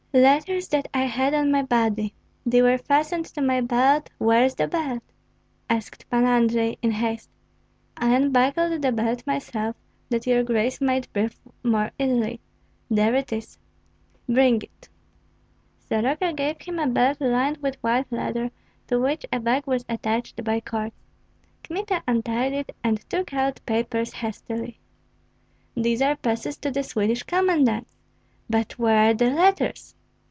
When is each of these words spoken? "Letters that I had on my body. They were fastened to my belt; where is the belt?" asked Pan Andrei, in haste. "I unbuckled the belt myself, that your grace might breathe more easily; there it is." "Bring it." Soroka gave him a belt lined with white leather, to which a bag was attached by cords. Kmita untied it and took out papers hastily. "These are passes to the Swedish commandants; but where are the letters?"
"Letters 0.13 0.67
that 0.67 0.89
I 0.93 1.03
had 1.05 1.33
on 1.33 1.51
my 1.51 1.61
body. 1.61 2.13
They 2.45 2.61
were 2.61 2.77
fastened 2.77 3.27
to 3.27 3.41
my 3.41 3.61
belt; 3.61 4.09
where 4.17 4.43
is 4.43 4.55
the 4.55 4.67
belt?" 4.67 5.01
asked 5.69 6.05
Pan 6.09 6.25
Andrei, 6.25 6.77
in 6.81 6.91
haste. 6.91 7.29
"I 7.95 8.13
unbuckled 8.15 8.81
the 8.81 8.91
belt 8.91 9.25
myself, 9.25 9.77
that 10.09 10.27
your 10.27 10.43
grace 10.43 10.81
might 10.81 11.11
breathe 11.13 11.37
more 11.63 11.91
easily; 11.97 12.41
there 12.89 13.15
it 13.15 13.31
is." 13.31 13.57
"Bring 14.27 14.61
it." 14.63 14.89
Soroka 15.79 16.33
gave 16.33 16.59
him 16.59 16.77
a 16.77 16.87
belt 16.87 17.21
lined 17.21 17.59
with 17.59 17.81
white 17.81 18.11
leather, 18.11 18.51
to 18.87 18.99
which 18.99 19.25
a 19.31 19.39
bag 19.39 19.65
was 19.65 19.85
attached 19.87 20.43
by 20.43 20.59
cords. 20.59 20.93
Kmita 21.63 22.03
untied 22.05 22.51
it 22.51 22.75
and 22.83 22.99
took 23.09 23.31
out 23.33 23.61
papers 23.65 24.11
hastily. 24.11 24.77
"These 25.77 26.01
are 26.01 26.17
passes 26.17 26.57
to 26.57 26.69
the 26.69 26.83
Swedish 26.83 27.23
commandants; 27.23 27.95
but 28.49 28.77
where 28.77 29.09
are 29.11 29.13
the 29.13 29.29
letters?" 29.29 29.95